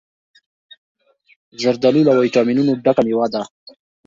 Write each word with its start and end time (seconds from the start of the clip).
زردالو 1.61 2.07
له 2.07 2.13
ویټامینونو 2.21 2.71
ډکه 2.83 3.01
مېوه 3.05 3.27
ده. 3.33 3.41